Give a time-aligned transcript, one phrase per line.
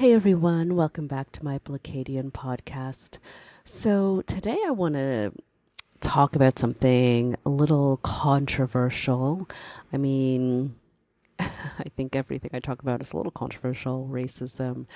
[0.00, 3.18] Hey everyone, welcome back to my Blacadian podcast.
[3.64, 5.30] So today I want to
[6.00, 9.46] talk about something a little controversial.
[9.92, 10.74] I mean,
[11.38, 14.08] I think everything I talk about is a little controversial.
[14.10, 14.86] Racism,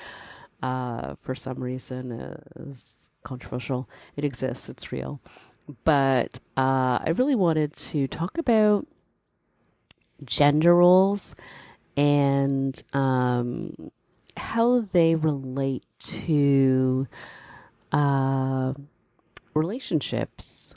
[0.62, 3.86] uh, for some reason, is controversial.
[4.16, 5.20] It exists, it's real.
[5.84, 8.86] But uh, I really wanted to talk about
[10.24, 11.34] gender roles
[11.94, 13.90] and um,
[14.36, 17.06] how they relate to
[17.92, 18.74] uh,
[19.54, 20.74] relationships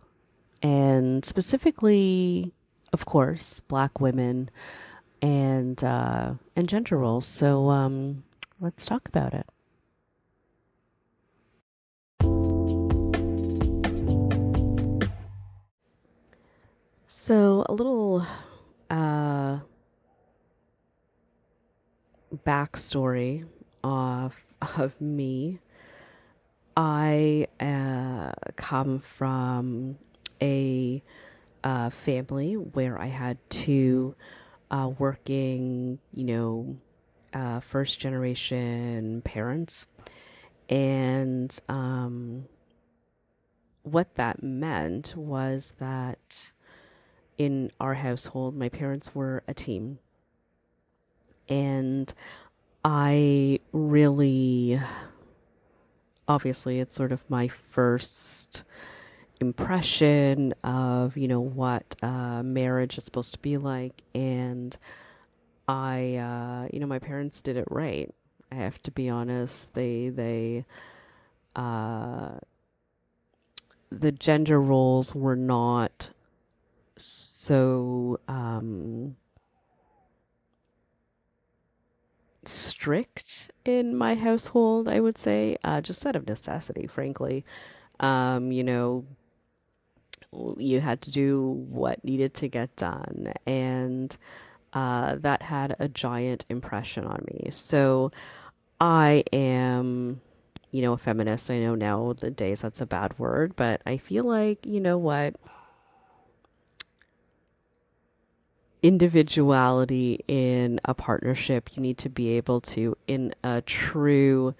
[0.61, 2.53] and specifically,
[2.93, 4.49] of course, black women
[5.21, 7.25] and uh, and gender roles.
[7.25, 8.23] So um,
[8.59, 9.47] let's talk about it.
[17.07, 18.25] So a little
[18.89, 19.59] uh,
[22.47, 23.45] backstory
[23.83, 24.45] of
[24.77, 25.59] of me.
[26.75, 29.97] I uh, come from
[30.41, 31.03] a
[31.63, 34.15] uh, family where I had two
[34.69, 36.77] uh, working, you know,
[37.33, 39.87] uh, first generation parents.
[40.69, 42.45] And um,
[43.83, 46.51] what that meant was that
[47.37, 49.99] in our household, my parents were a team.
[51.49, 52.13] And
[52.89, 54.79] I really,
[56.25, 58.63] obviously, it's sort of my first
[59.41, 64.01] impression of you know what uh, marriage is supposed to be like.
[64.15, 64.75] And
[65.67, 68.09] i uh, you know my parents did it right.
[68.53, 69.73] I have to be honest.
[69.73, 70.63] They they
[71.57, 72.37] uh,
[73.91, 76.09] the gender roles were not
[76.95, 79.17] so um,
[82.47, 87.43] strict in my household i would say uh, just out of necessity frankly
[87.99, 89.05] um, you know
[90.57, 93.33] you had to do what needed to get done.
[93.45, 94.15] And
[94.73, 97.49] uh, that had a giant impression on me.
[97.51, 98.11] So
[98.79, 100.21] I am,
[100.71, 101.49] you know, a feminist.
[101.49, 104.97] I know now the days that's a bad word, but I feel like, you know
[104.97, 105.35] what?
[108.87, 114.55] Individuality in a partnership, you need to be able to, in a true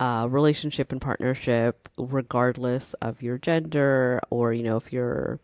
[0.00, 5.38] uh, relationship and partnership, regardless of your gender or, you know, if you're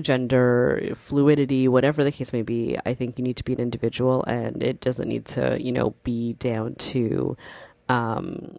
[0.00, 4.22] gender fluidity, whatever the case may be, I think you need to be an individual
[4.24, 7.36] and it doesn't need to, you know, be down to,
[7.88, 8.56] um,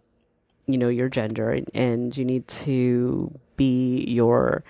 [0.66, 1.58] you know, your gender.
[1.72, 4.62] And you need to be your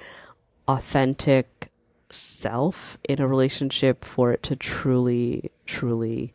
[0.68, 1.69] authentic
[2.12, 6.32] self in a relationship for it to truly, truly,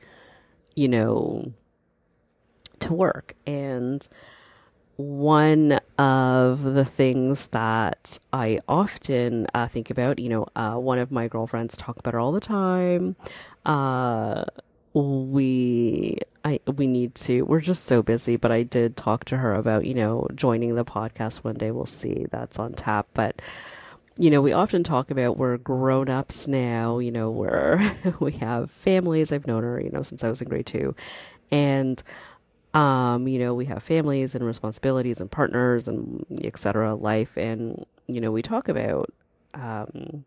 [0.75, 1.51] you know,
[2.79, 3.35] to work.
[3.45, 4.07] And
[4.97, 11.11] one of the things that I often uh, think about, you know, uh, one of
[11.11, 13.15] my girlfriends talk about it all the time.
[13.65, 14.45] Uh,
[14.95, 19.53] we I we need to we're just so busy but I did talk to her
[19.53, 23.41] about you know joining the podcast one day we'll see that's on tap but
[24.17, 27.79] you know we often talk about we're grown ups now you know we're
[28.19, 30.95] we have families I've known her you know since I was in grade 2
[31.51, 32.01] and
[32.75, 36.93] um, you know, we have families and responsibilities and partners and etc.
[36.95, 39.11] life and you know, we talk about
[39.53, 40.25] um,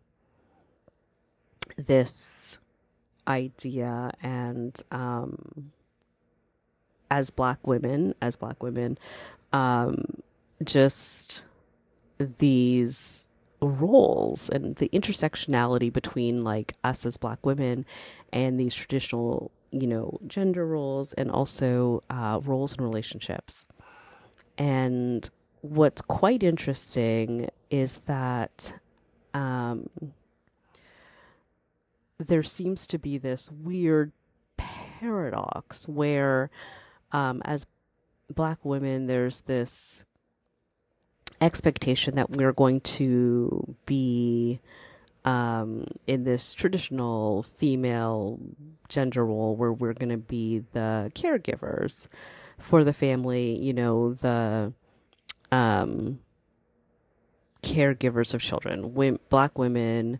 [1.77, 2.57] this
[3.27, 5.71] idea and um,
[7.11, 8.97] as black women, as black women,
[9.53, 10.03] um,
[10.63, 11.43] just
[12.39, 13.27] these
[13.61, 17.85] roles and the intersectionality between like us as black women
[18.31, 23.67] and these traditional you know, gender roles and also uh, roles in relationships.
[24.57, 25.29] And
[25.61, 28.73] what's quite interesting is that
[29.33, 29.89] um,
[32.17, 34.11] there seems to be this weird
[34.57, 36.49] paradox where,
[37.11, 37.65] um, as
[38.33, 40.03] black women, there's this
[41.41, 44.59] expectation that we're going to be
[45.25, 48.39] um, in this traditional female
[48.87, 52.07] gender role where we're going to be the caregivers
[52.57, 54.73] for the family, you know, the
[55.51, 56.19] um,
[57.63, 58.93] caregivers of children.
[58.93, 60.19] Women, black women,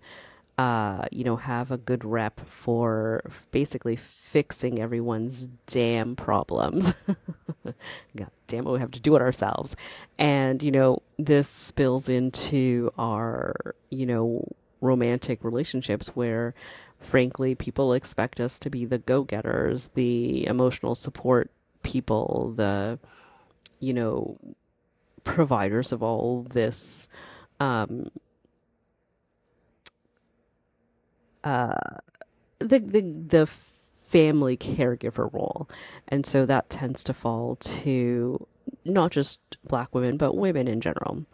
[0.59, 6.93] uh, you know, have a good rep for basically fixing everyone's damn problems.
[7.63, 9.77] God damn it, we have to do it ourselves.
[10.17, 14.45] And, you know, this spills into our, you know,
[14.81, 16.53] romantic relationships where
[16.99, 21.49] frankly people expect us to be the go-getters the emotional support
[21.83, 22.99] people, the,
[23.79, 24.37] you know,
[25.23, 27.07] providers of all this,
[27.61, 28.11] um,
[31.43, 31.97] uh,
[32.59, 33.49] the, the, the
[34.09, 35.69] family caregiver role.
[36.07, 38.45] And so that tends to fall to
[38.85, 41.25] not just black women, but women in general.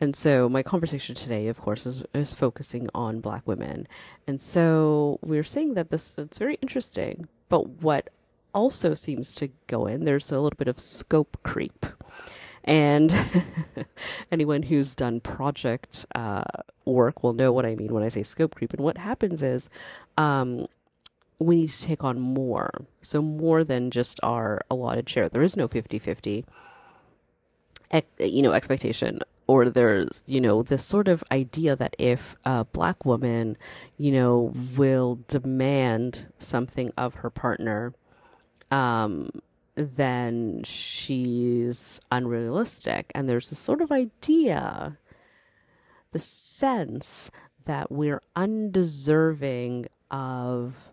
[0.00, 3.86] And so my conversation today, of course, is, is focusing on black women.
[4.26, 7.28] And so we're saying that this it's very interesting.
[7.48, 8.08] But what
[8.54, 11.84] also seems to go in, there's a little bit of scope creep.
[12.64, 13.14] And
[14.32, 16.42] anyone who's done project uh,
[16.84, 18.72] work will know what I mean when I say scope creep.
[18.72, 19.70] And what happens is
[20.18, 20.66] um,
[21.38, 22.70] we need to take on more.
[23.02, 25.28] So, more than just our allotted share.
[25.28, 26.44] There is no 50 50
[28.20, 33.04] you know expectation or there's you know this sort of idea that if a black
[33.04, 33.56] woman
[33.98, 37.92] you know will demand something of her partner
[38.70, 39.28] um
[39.80, 43.10] then she's unrealistic.
[43.14, 44.98] And there's this sort of idea
[46.12, 47.30] the sense
[47.64, 50.92] that we're undeserving of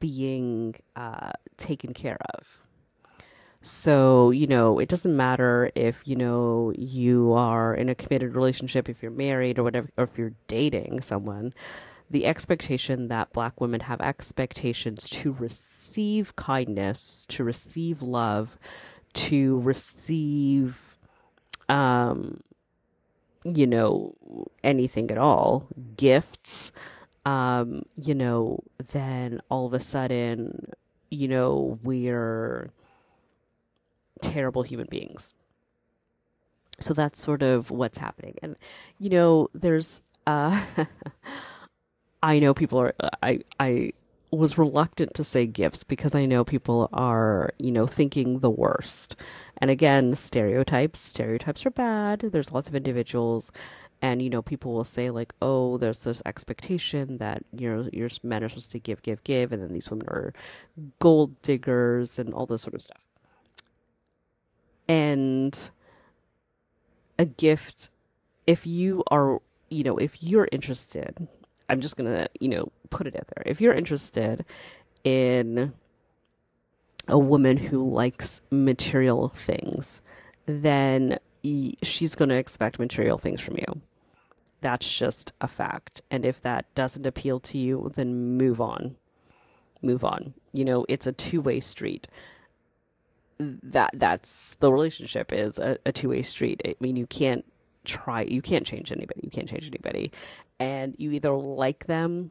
[0.00, 2.60] being uh, taken care of.
[3.60, 8.88] So, you know, it doesn't matter if, you know, you are in a committed relationship,
[8.88, 11.54] if you're married or whatever, or if you're dating someone,
[12.10, 18.58] the expectation that black women have expectations to receive kindness, to receive love,
[19.14, 20.98] to receive,
[21.68, 22.40] um,
[23.44, 24.14] you know,
[24.62, 25.66] anything at all,
[25.96, 26.72] gifts,
[27.24, 28.62] um, you know,
[28.92, 30.72] then all of a sudden,
[31.10, 32.70] you know, we're,
[34.20, 35.34] terrible human beings.
[36.80, 38.36] So that's sort of what's happening.
[38.42, 38.56] And,
[38.98, 40.64] you know, there's, uh,
[42.24, 43.92] I know people are, uh, I, I
[44.30, 49.16] was reluctant to say gifts because I know people are, you know, thinking the worst.
[49.58, 52.20] And again, stereotypes, stereotypes are bad.
[52.20, 53.52] There's lots of individuals
[54.02, 58.10] and you know people will say like oh there's this expectation that you know your
[58.22, 60.34] men are supposed to give give give and then these women are
[60.98, 63.06] gold diggers and all this sort of stuff
[64.88, 65.70] and
[67.18, 67.88] a gift
[68.46, 71.26] if you are you know if you're interested
[71.68, 73.42] i'm just gonna you know put it out there.
[73.44, 74.44] If you're interested
[75.02, 75.72] in
[77.08, 80.00] a woman who likes material things
[80.46, 81.18] then
[81.82, 83.80] she's going to expect material things from you.
[84.62, 86.00] That's just a fact.
[86.10, 88.96] And if that doesn't appeal to you then move on.
[89.82, 90.32] Move on.
[90.52, 92.08] You know it's a two-way street.
[93.38, 96.62] That that's the relationship is a, a two way street.
[96.64, 97.44] I mean, you can't
[97.84, 99.20] try, you can't change anybody.
[99.24, 100.12] You can't change anybody,
[100.58, 102.30] and you either like them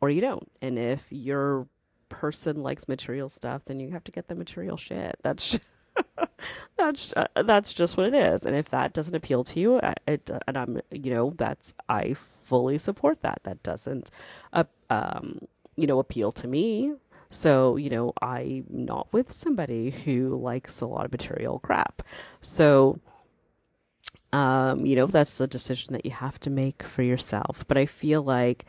[0.00, 0.50] or you don't.
[0.60, 1.66] And if your
[2.08, 5.16] person likes material stuff, then you have to get the material shit.
[5.22, 5.58] That's.
[6.78, 10.30] that's uh, that's just what it is and if that doesn't appeal to you it,
[10.48, 14.10] and i'm you know that's i fully support that that doesn't
[14.54, 15.38] uh, um
[15.76, 16.94] you know appeal to me
[17.32, 22.02] so, you know, I'm not with somebody who likes a lot of material crap.
[22.42, 23.00] So,
[24.32, 27.64] um, you know, that's a decision that you have to make for yourself.
[27.68, 28.64] But I feel like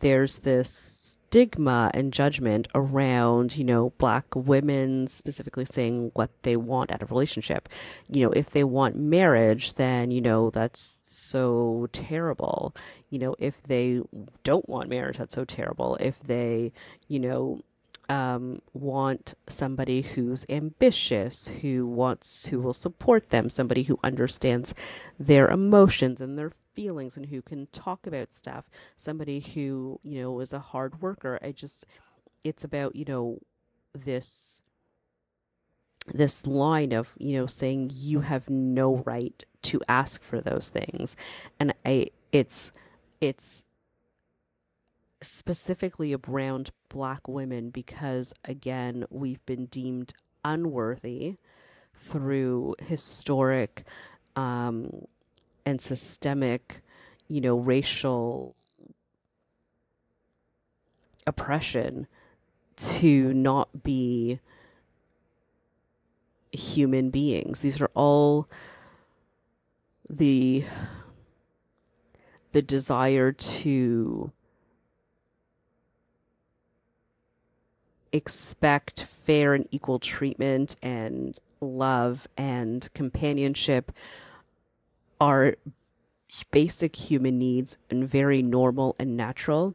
[0.00, 6.92] there's this stigma and judgment around, you know, black women specifically saying what they want
[6.92, 7.70] out of relationship.
[8.10, 12.74] You know, if they want marriage, then, you know, that's so terrible.
[13.08, 14.02] You know, if they
[14.44, 15.96] don't want marriage, that's so terrible.
[16.00, 16.72] If they,
[17.08, 17.62] you know,
[18.08, 24.74] um, want somebody who's ambitious, who wants, who will support them, somebody who understands
[25.18, 30.40] their emotions and their feelings and who can talk about stuff, somebody who, you know,
[30.40, 31.38] is a hard worker.
[31.42, 31.86] I just,
[32.44, 33.38] it's about, you know,
[33.94, 34.62] this
[36.12, 41.16] this line of you know saying you have no right to ask for those things
[41.60, 42.72] and i it's
[43.20, 43.64] it's
[45.22, 50.12] specifically around black women because, again, we've been deemed
[50.44, 51.36] unworthy
[51.94, 53.84] through historic
[54.36, 55.06] um,
[55.64, 56.82] and systemic,
[57.28, 58.54] you know, racial
[61.26, 62.06] oppression
[62.76, 64.40] to not be
[66.52, 67.60] human beings.
[67.60, 68.48] These are all
[70.08, 70.64] the
[72.52, 74.30] the desire to
[78.12, 83.92] expect fair and equal treatment and love and companionship
[85.20, 85.56] are
[86.50, 89.74] basic human needs and very normal and natural.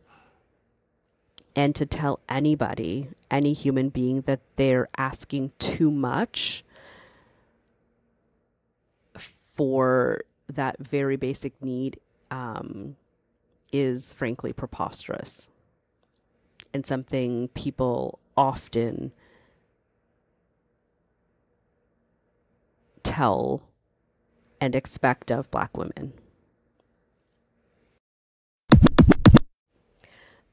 [1.56, 6.64] and to tell anybody, any human being, that they're asking too much
[9.56, 12.96] for that very basic need um,
[13.72, 15.50] is frankly preposterous
[16.74, 19.12] and something people often
[23.04, 23.64] tell
[24.62, 26.14] and expect of black women.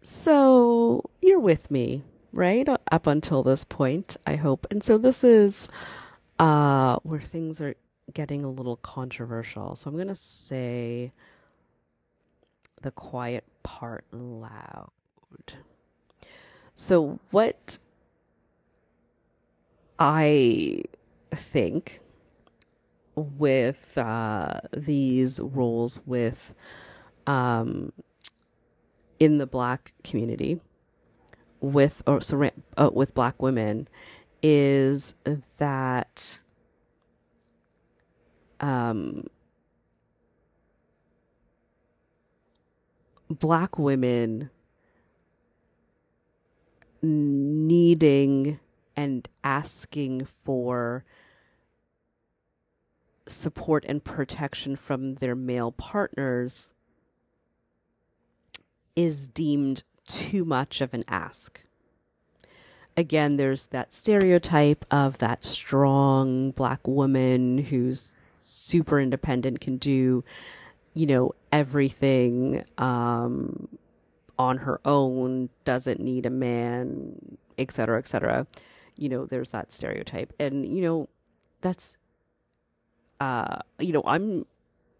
[0.03, 2.69] So you're with me, right?
[2.69, 4.67] Up until this point, I hope.
[4.71, 5.69] And so this is
[6.39, 7.75] uh, where things are
[8.13, 9.77] getting a little controversial.
[9.77, 11.13] So I'm going to say
[12.83, 14.91] the quiet part loud.
[16.75, 17.79] So, what
[19.99, 20.83] I
[21.33, 22.01] think
[23.15, 26.53] with uh, these roles with
[27.27, 27.93] um,
[29.21, 30.61] in the black community
[31.61, 32.21] with or
[32.77, 33.89] uh, with black women
[34.43, 35.15] is
[35.57, 36.39] that
[38.61, 39.27] um,
[43.31, 44.51] black women
[47.05, 48.59] needing
[48.97, 51.05] and asking for
[53.27, 56.73] support and protection from their male partners
[58.97, 61.63] is deemed too much of an ask.
[62.97, 70.23] Again, there's that stereotype of that strong black woman who's super independent, can do,
[70.93, 73.69] you know, everything um,
[74.39, 78.47] on her own, doesn't need a man, et cetera, et cetera.
[78.97, 80.33] You know, there's that stereotype.
[80.39, 81.09] And, you know,
[81.61, 81.99] that's,
[83.21, 84.47] uh, you know, I'm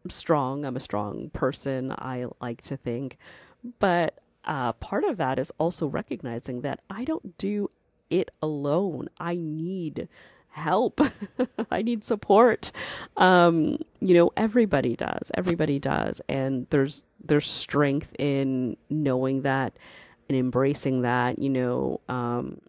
[0.09, 0.65] strong.
[0.65, 3.19] I'm a strong person, I like to think.
[3.79, 7.71] But uh, part of that is also recognizing that I don't do
[8.11, 9.09] it alone.
[9.19, 10.09] I need
[10.55, 11.01] help.
[11.71, 12.71] I need support.
[13.17, 15.31] Um, you know, everybody does.
[15.35, 16.21] Everybody does.
[16.29, 19.77] And there's there's strength in knowing that
[20.29, 22.61] and embracing that, you know, um,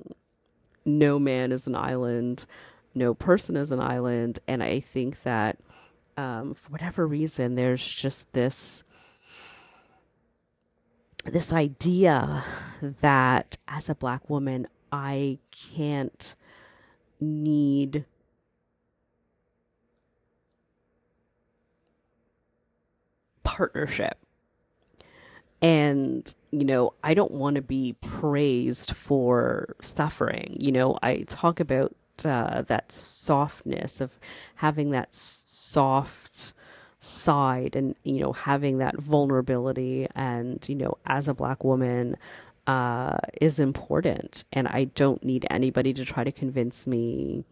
[0.84, 2.46] no man is an island,
[2.94, 4.40] no person is an island.
[4.48, 5.58] And I think that
[6.18, 8.84] um, for whatever reason, there's just this
[11.26, 12.44] this idea
[12.82, 16.36] that as a black woman, I can't
[17.20, 18.06] need
[23.44, 24.18] partnership.
[25.62, 30.58] And, you know, I don't want to be praised for suffering.
[30.60, 34.20] You know, I talk about uh, that softness of
[34.56, 36.54] having that soft
[37.00, 40.08] side and, you know, having that vulnerability.
[40.14, 42.18] And, you know, as a black woman,
[42.68, 47.46] uh, is important, and I don't need anybody to try to convince me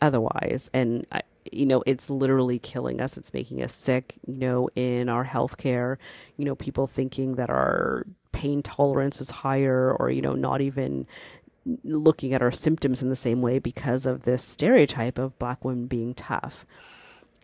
[0.00, 0.70] otherwise.
[0.74, 3.16] And I, you know, it's literally killing us.
[3.16, 4.16] It's making us sick.
[4.26, 5.96] You know, in our healthcare,
[6.36, 11.06] you know, people thinking that our pain tolerance is higher, or you know, not even
[11.84, 15.86] looking at our symptoms in the same way because of this stereotype of black women
[15.86, 16.66] being tough.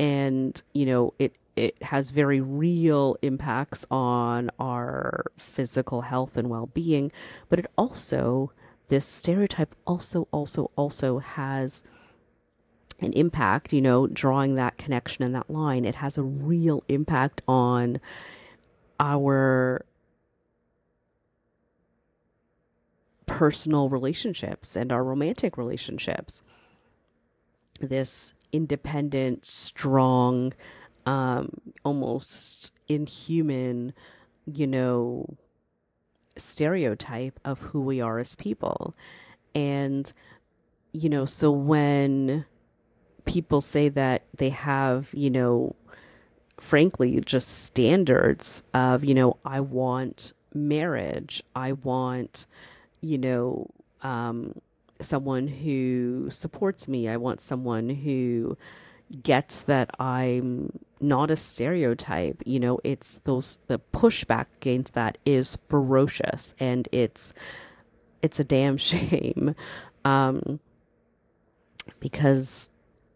[0.00, 7.10] And you know, it it has very real impacts on our physical health and well-being
[7.48, 8.52] but it also
[8.88, 11.82] this stereotype also also also has
[13.00, 15.84] an impact you know drawing that connection and that line.
[15.84, 18.00] It has a real impact on
[18.98, 19.84] our
[23.26, 26.42] personal relationships and our romantic relationships.
[27.80, 30.54] This independent strong
[31.08, 31.48] um,
[31.86, 33.94] almost inhuman,
[34.44, 35.38] you know,
[36.36, 38.94] stereotype of who we are as people.
[39.54, 40.12] And,
[40.92, 42.44] you know, so when
[43.24, 45.74] people say that they have, you know,
[46.58, 52.46] frankly, just standards of, you know, I want marriage, I want,
[53.00, 53.70] you know,
[54.02, 54.60] um,
[55.00, 58.58] someone who supports me, I want someone who
[59.22, 62.42] gets that I'm not a stereotype.
[62.44, 67.34] You know, it's those the pushback against that is ferocious and it's
[68.22, 69.54] it's a damn shame.
[70.04, 70.60] Um
[72.00, 72.70] because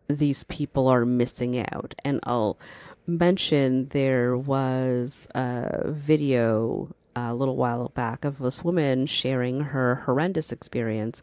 [0.09, 1.95] these people are missing out.
[2.05, 2.59] And I'll
[3.07, 10.51] mention there was a video a little while back of this woman sharing her horrendous
[10.53, 11.21] experience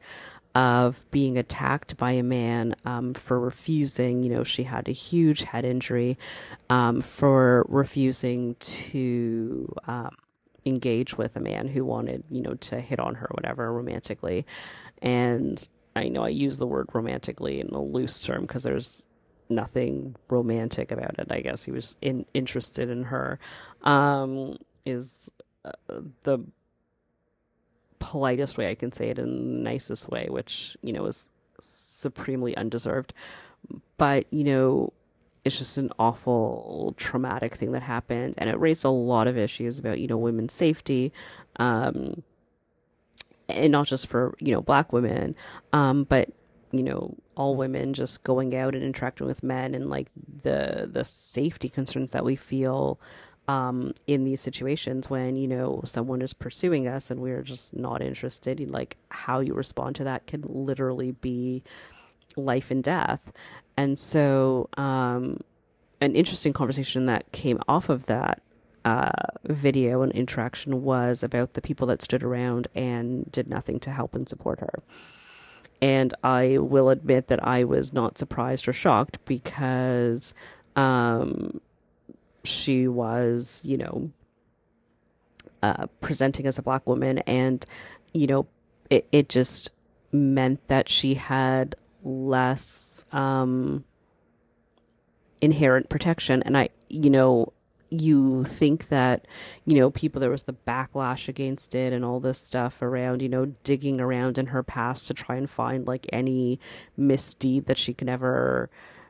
[0.56, 4.24] of being attacked by a man um, for refusing.
[4.24, 6.18] You know, she had a huge head injury
[6.70, 10.16] um, for refusing to, um,
[10.66, 14.46] engage with a man who wanted, you know, to hit on her whatever romantically.
[15.02, 19.08] And I know I use the word romantically in a loose term because there's
[19.50, 21.32] nothing romantic about it.
[21.32, 23.40] I guess he was in, interested in her.
[23.84, 25.30] Um, is
[25.66, 25.72] uh,
[26.24, 26.40] the
[28.00, 31.30] politest way I can say it in the nicest way, which, you know, is
[31.60, 33.14] supremely undeserved.
[33.98, 34.94] But, you know,
[35.46, 39.80] it's just an awful traumatic thing that happened and it raised a lot of issues
[39.80, 41.12] about, you know, women's safety.
[41.58, 42.24] Um,
[43.48, 45.36] and not just for, you know, black women,
[45.74, 46.30] um, but
[46.72, 50.10] you know all women just going out and interacting with men and like
[50.44, 53.00] the the safety concerns that we feel
[53.50, 58.00] um, in these situations when you know someone is pursuing us and we're just not
[58.00, 61.64] interested like how you respond to that can literally be
[62.36, 63.32] life and death.
[63.76, 65.40] And so um,
[66.00, 68.44] an interesting conversation that came off of that
[68.86, 69.10] uh,
[69.46, 74.14] video and interaction was about the people that stood around and did nothing to help
[74.14, 74.84] and support her.
[75.82, 80.36] And I will admit that I was not surprised or shocked because
[80.76, 81.62] um,
[82.44, 84.12] she was, you know,
[85.62, 87.66] uh, presenting as a black woman, and
[88.14, 88.48] you know,
[88.90, 89.72] it it just
[90.12, 93.84] meant that she had less um,
[95.42, 97.54] inherent protection, and I, you know.
[97.92, 99.26] You think that,
[99.66, 103.30] you know, people, there was the backlash against it and all this stuff around, you
[103.30, 106.60] know, digging around in her past to try and find like any
[106.96, 108.70] misdeed that she could ever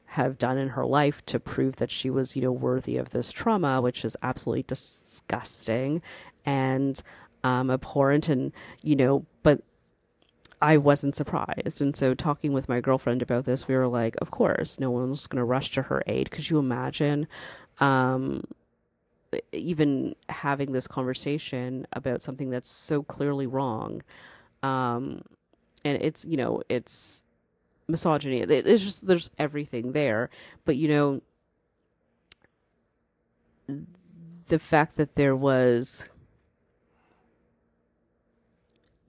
[0.10, 3.32] have done in her life to prove that she was, you know, worthy of this
[3.32, 6.02] trauma, which is absolutely disgusting
[6.46, 7.02] and
[7.44, 8.28] um, abhorrent.
[8.30, 8.52] And,
[8.82, 9.62] you know, but
[10.62, 11.82] I wasn't surprised.
[11.82, 15.28] And so, talking with my girlfriend about this, we were like, of course, no one's
[15.28, 16.32] going to rush to her aid.
[16.32, 17.28] Could you imagine?
[17.80, 18.44] Um,
[19.54, 24.02] even having this conversation about something that's so clearly wrong
[24.64, 25.22] um,
[25.86, 27.24] and it's you know it's
[27.90, 28.42] misogyny.
[28.42, 30.30] It's just there's everything there,
[30.66, 31.22] but you know
[34.50, 36.08] the fact that there was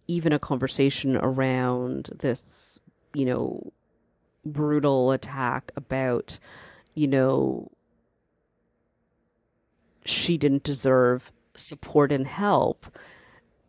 [0.07, 2.81] even a conversation around this,
[3.15, 3.73] you know,
[4.45, 6.39] brutal attack about,
[6.95, 7.71] you know,
[10.05, 12.87] she didn't deserve support and help.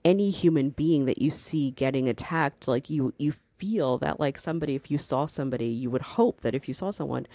[0.04, 4.74] Any human being that you see getting attacked, like you, you feel that like somebody
[4.74, 7.28] if you saw somebody you would hope that if you saw someone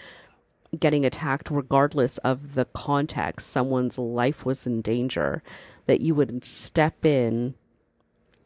[0.77, 5.41] getting attacked regardless of the context someone's life was in danger
[5.85, 7.55] that you would step in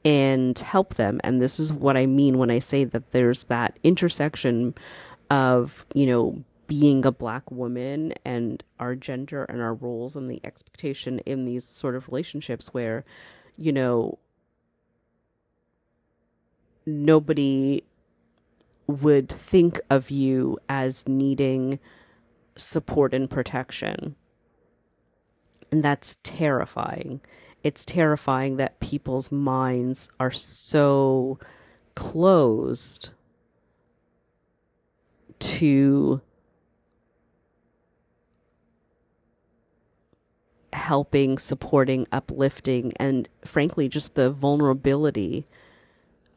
[0.03, 1.19] and help them.
[1.23, 4.73] And this is what i mean when i say that there's that intersection
[5.29, 10.39] of you know being a black woman and our gender and our roles and the
[10.45, 13.03] expectation in these sort of relationships where
[13.57, 14.17] you know
[16.85, 17.83] nobody
[18.87, 21.79] would think of you as needing
[22.55, 24.15] support and protection.
[25.71, 27.21] And that's terrifying.
[27.63, 31.39] It's terrifying that people's minds are so
[31.95, 33.09] closed
[35.39, 36.21] to
[40.73, 45.47] helping, supporting, uplifting, and frankly, just the vulnerability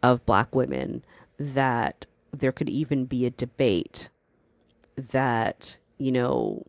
[0.05, 1.03] of black women
[1.38, 4.11] that there could even be a debate
[4.97, 6.62] that, you know,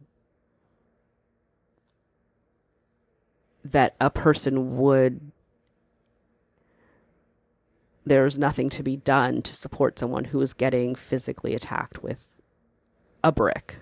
[3.65, 5.19] that a person would
[8.06, 12.39] there's nothing to be done to support someone who is getting physically attacked with
[13.24, 13.78] a brick.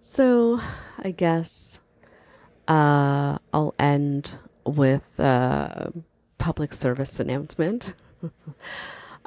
[0.00, 0.60] So,
[0.98, 1.80] I guess
[2.68, 5.92] uh, I'll end with a
[6.38, 7.94] public service announcement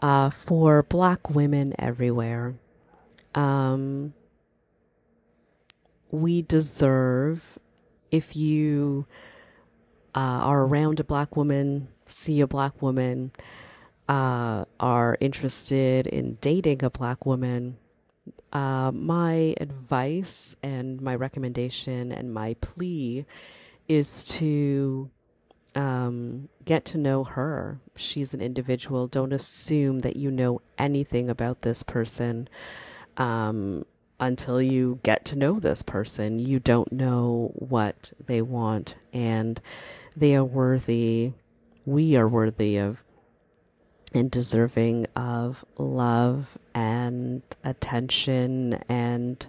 [0.02, 2.56] uh, for Black women everywhere.
[3.36, 4.14] Um,
[6.12, 7.60] we deserve,
[8.12, 9.06] if you
[10.16, 13.32] uh, are around a Black woman, see a Black woman,
[14.08, 17.78] uh, are interested in dating a Black woman,
[18.54, 23.26] uh, my advice and my recommendation and my plea
[23.88, 25.10] is to
[25.76, 27.80] um, get to know her.
[27.96, 29.08] She's an individual.
[29.08, 32.48] Don't assume that you know anything about this person
[33.18, 33.86] um,
[34.20, 36.40] until you get to know this person.
[36.40, 39.62] You don't know what they want, and
[40.16, 41.34] they are worthy.
[41.86, 43.04] We are worthy of
[44.14, 49.48] and deserving of love and attention and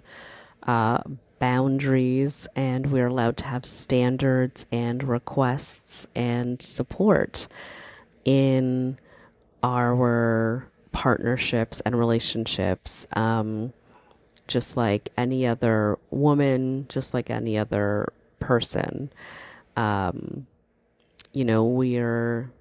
[0.63, 1.01] uh,
[1.39, 7.47] boundaries and we're allowed to have standards and requests and support
[8.25, 8.97] in
[9.63, 13.07] our partnerships and relationships.
[13.13, 13.73] Um,
[14.47, 19.09] just like any other woman, just like any other person.
[19.77, 20.45] Um,
[21.31, 22.51] you know, we're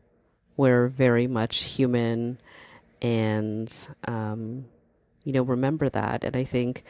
[0.56, 2.38] we're very much human,
[3.00, 4.64] and um,
[5.24, 6.24] you know, remember that.
[6.24, 6.84] And I think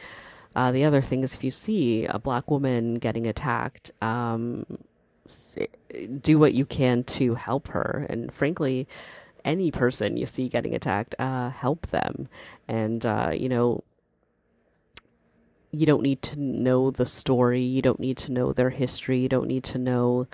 [0.55, 4.65] uh, the other thing is, if you see a black woman getting attacked, um,
[6.21, 8.05] do what you can to help her.
[8.09, 8.87] And frankly,
[9.45, 12.27] any person you see getting attacked, uh, help them.
[12.67, 13.83] And uh, you know,
[15.71, 17.61] you don't need to know the story.
[17.61, 19.19] You don't need to know their history.
[19.19, 20.27] You don't need to know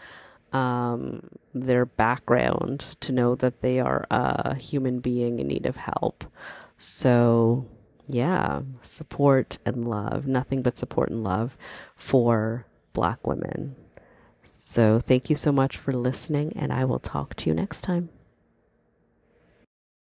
[0.53, 6.23] um, their background to know that they are a human being in need of help.
[6.77, 7.67] So,
[8.07, 10.27] yeah, support and love.
[10.27, 11.57] Nothing but support and love
[11.95, 13.75] for Black women.
[14.43, 18.09] So, thank you so much for listening, and I will talk to you next time.